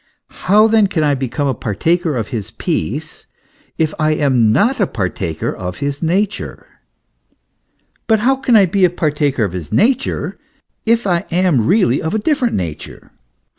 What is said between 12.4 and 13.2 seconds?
nature